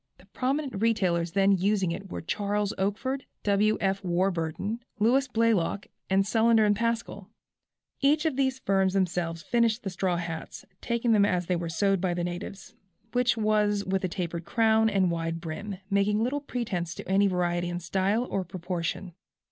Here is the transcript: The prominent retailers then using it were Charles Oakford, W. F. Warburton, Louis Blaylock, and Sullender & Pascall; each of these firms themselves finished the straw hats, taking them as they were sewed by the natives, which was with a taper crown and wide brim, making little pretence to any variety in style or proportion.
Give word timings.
The 0.17 0.25
prominent 0.25 0.81
retailers 0.81 1.33
then 1.33 1.51
using 1.51 1.91
it 1.91 2.09
were 2.09 2.21
Charles 2.21 2.73
Oakford, 2.79 3.25
W. 3.43 3.77
F. 3.79 4.03
Warburton, 4.03 4.79
Louis 4.97 5.27
Blaylock, 5.27 5.85
and 6.09 6.23
Sullender 6.23 6.67
& 6.75 6.75
Pascall; 6.75 7.27
each 8.01 8.25
of 8.25 8.35
these 8.35 8.57
firms 8.57 8.93
themselves 8.95 9.43
finished 9.43 9.83
the 9.83 9.91
straw 9.91 10.17
hats, 10.17 10.65
taking 10.81 11.11
them 11.11 11.23
as 11.23 11.45
they 11.45 11.55
were 11.55 11.69
sewed 11.69 12.01
by 12.01 12.15
the 12.15 12.23
natives, 12.23 12.73
which 13.11 13.37
was 13.37 13.85
with 13.85 14.03
a 14.03 14.07
taper 14.07 14.39
crown 14.39 14.89
and 14.89 15.11
wide 15.11 15.39
brim, 15.39 15.77
making 15.91 16.23
little 16.23 16.41
pretence 16.41 16.95
to 16.95 17.07
any 17.07 17.27
variety 17.27 17.69
in 17.69 17.79
style 17.79 18.23
or 18.31 18.43
proportion. 18.43 19.13